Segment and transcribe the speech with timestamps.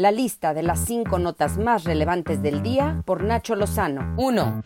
[0.00, 4.14] La lista de las cinco notas más relevantes del día por Nacho Lozano.
[4.16, 4.62] 1.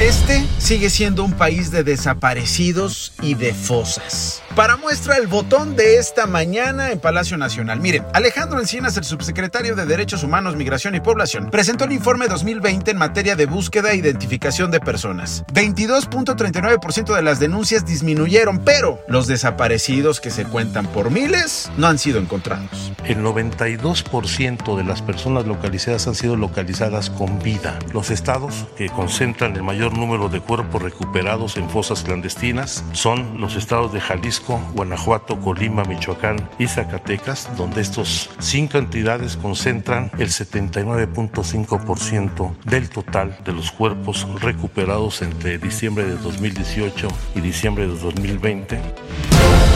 [0.00, 4.42] Este sigue siendo un país de desaparecidos y de fosas.
[4.56, 7.80] Para muestra el botón de esta mañana en Palacio Nacional.
[7.80, 12.90] Miren, Alejandro Encinas, el subsecretario de Derechos Humanos, Migración y Población, presentó el informe 2020
[12.90, 15.44] en materia de búsqueda e identificación de personas.
[15.52, 21.98] 22.39% de las denuncias disminuyeron, pero los desaparecidos que se cuentan por miles no han
[21.98, 22.92] sido encontrados.
[23.04, 27.78] El 92% de las personas localizadas han sido localizadas con vida.
[27.92, 33.56] Los estados que concentran el mayor número de cuerpos recuperados en fosas clandestinas son los
[33.56, 42.56] estados de Jalisco, Guanajuato, Colima, Michoacán y Zacatecas, donde estos cinco entidades concentran el 79.5%
[42.64, 48.80] del total de los cuerpos recuperados entre diciembre de 2018 y diciembre de 2020.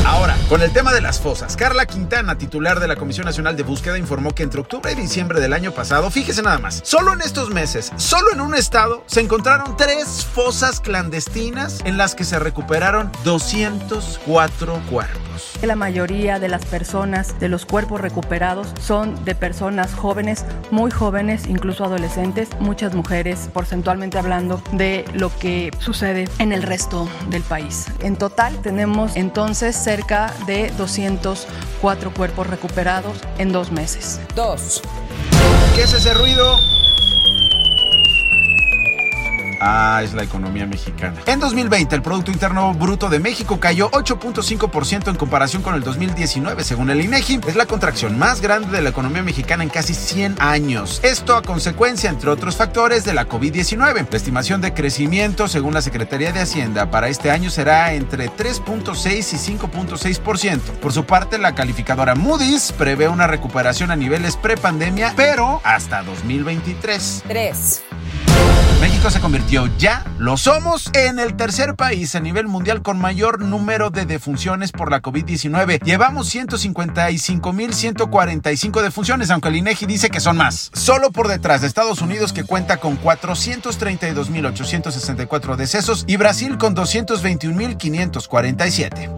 [0.07, 3.63] Ahora, con el tema de las fosas, Carla Quintana, titular de la Comisión Nacional de
[3.63, 7.23] Búsqueda, informó que entre octubre y diciembre del año pasado, fíjese nada más, solo en
[7.23, 12.39] estos meses, solo en un estado, se encontraron tres fosas clandestinas en las que se
[12.39, 15.59] recuperaron 204 cuerpos.
[15.63, 21.47] La mayoría de las personas, de los cuerpos recuperados, son de personas jóvenes, muy jóvenes,
[21.47, 27.87] incluso adolescentes, muchas mujeres, porcentualmente hablando, de lo que sucede en el resto del país.
[28.01, 34.21] En total tenemos entonces cerca de 204 cuerpos recuperados en dos meses.
[34.35, 34.83] 2.
[35.75, 36.59] ¿Qué es ese ruido?
[39.67, 41.15] Ah, es la economía mexicana.
[41.25, 46.63] En 2020, el Producto Interno Bruto de México cayó 8.5% en comparación con el 2019,
[46.63, 47.41] según el INEGI.
[47.47, 51.01] Es la contracción más grande de la economía mexicana en casi 100 años.
[51.03, 54.07] Esto a consecuencia, entre otros factores, de la COVID-19.
[54.11, 59.33] La estimación de crecimiento, según la Secretaría de Hacienda, para este año será entre 3.6
[59.33, 60.61] y 5.6%.
[60.79, 67.25] Por su parte, la calificadora Moody's prevé una recuperación a niveles prepandemia, pero hasta 2023.
[67.27, 67.83] 3.
[68.85, 73.41] México se convirtió ya, lo somos, en el tercer país a nivel mundial con mayor
[73.41, 75.83] número de defunciones por la COVID-19.
[75.83, 80.71] Llevamos 155.145 defunciones, aunque el INEGI dice que son más.
[80.75, 89.09] Solo por detrás de Estados Unidos que cuenta con 432.864 decesos y Brasil con 221.547.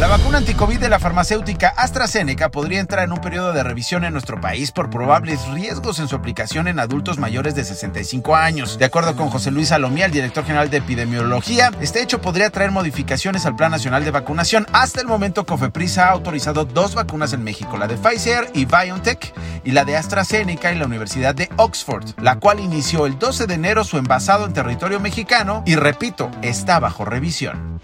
[0.00, 4.14] La vacuna anticovid de la farmacéutica AstraZeneca podría entrar en un periodo de revisión en
[4.14, 8.69] nuestro país por probables riesgos en su aplicación en adultos mayores de 65 años.
[8.78, 12.70] De acuerdo con José Luis Salomía, el director general de epidemiología, este hecho podría traer
[12.70, 14.66] modificaciones al Plan Nacional de Vacunación.
[14.72, 19.32] Hasta el momento, Cofepris ha autorizado dos vacunas en México, la de Pfizer y BioNTech
[19.64, 23.54] y la de AstraZeneca y la Universidad de Oxford, la cual inició el 12 de
[23.54, 27.80] enero su envasado en territorio mexicano y repito, está bajo revisión.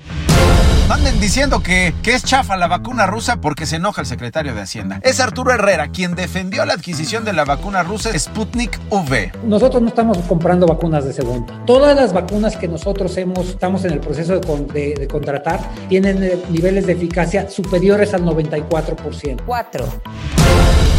[0.88, 4.60] Anden diciendo que, que es chafa la vacuna rusa porque se enoja el secretario de
[4.62, 5.00] Hacienda.
[5.02, 9.32] Es Arturo Herrera quien defendió la adquisición de la vacuna rusa Sputnik V.
[9.44, 11.60] Nosotros no estamos comprando vacunas de segunda.
[11.66, 15.58] Todas las vacunas que nosotros hemos, estamos en el proceso de, con- de- de contratar
[15.88, 19.42] tienen eh, niveles de eficacia superiores al 94%.
[19.44, 19.84] 4.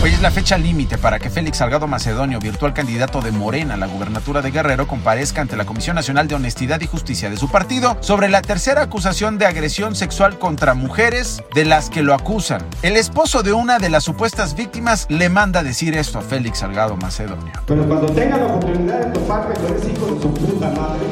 [0.04, 3.78] Hoy es la fecha límite para que Félix Salgado Macedonio, virtual candidato de Morena a
[3.78, 7.50] la gubernatura de Guerrero, comparezca ante la Comisión Nacional de Honestidad y Justicia de su
[7.50, 12.62] partido sobre la tercera acusación de agresión sexual contra mujeres de las que lo acusan.
[12.84, 16.96] El esposo de una de las supuestas víctimas le manda decir esto a Félix Salgado
[16.96, 17.54] Macedonio.
[17.66, 21.08] Pero cuando tengan la oportunidad de toparme con ese hijo de su puta madre,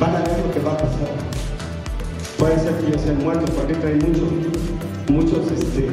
[0.00, 1.08] van a ver lo que va a pasar.
[2.36, 4.32] Puede ser que yo sea muerto porque trae muchos,
[5.08, 5.88] muchos este.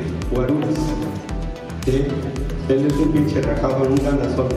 [1.85, 2.07] ¿Sí?
[2.69, 4.47] Él es un pinche rajado, un ganazón.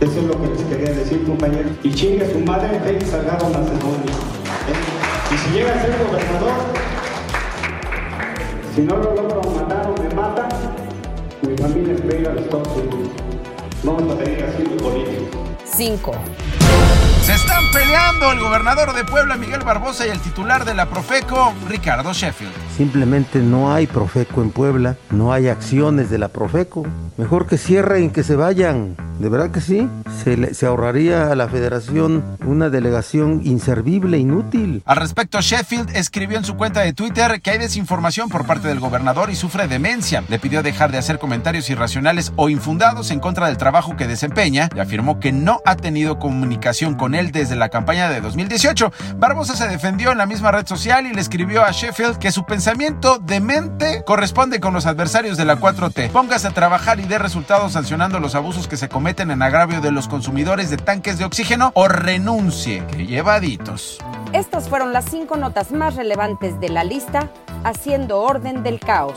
[0.00, 1.68] Eso es lo que les quería decir, compañero.
[1.82, 4.12] Y chingue a su madre, Félix Salgado Macedonio.
[4.68, 5.34] ¿eh?
[5.34, 6.52] Y si llega a ser gobernador,
[8.74, 10.48] si no lo logro matar o me matan,
[11.42, 13.10] mi familia espera a los Estados Unidos.
[13.82, 15.44] Vamos a seguir así de político.
[15.64, 16.12] 5.
[17.22, 21.52] Se están peleando el gobernador de Puebla, Miguel Barbosa, y el titular de la Profeco,
[21.68, 22.67] Ricardo Sheffield.
[22.78, 26.86] Simplemente no hay Profeco en Puebla, no hay acciones de la Profeco.
[27.16, 28.94] Mejor que cierren, que se vayan.
[29.18, 29.88] De verdad que sí.
[30.22, 34.82] Se, le- ahorraría a la federación una delegación inservible, inútil.
[34.84, 38.80] Al respecto, Sheffield escribió en su cuenta de Twitter que hay desinformación por parte del
[38.80, 40.22] gobernador y sufre demencia.
[40.28, 44.68] Le pidió dejar de hacer comentarios irracionales o infundados en contra del trabajo que desempeña
[44.74, 48.92] y afirmó que no ha tenido comunicación con él desde la campaña de 2018.
[49.16, 52.44] Barbosa se defendió en la misma red social y le escribió a Sheffield que su
[52.44, 56.10] pensamiento demente corresponde con los adversarios de la 4T.
[56.10, 59.90] Póngase a trabajar y dé resultados sancionando los abusos que se cometen en agravio de
[59.90, 63.98] los consumidores de tanques de oxígeno o renuncie, que llevaditos.
[64.34, 67.30] Estas fueron las cinco notas más relevantes de la lista,
[67.64, 69.16] haciendo orden del caos.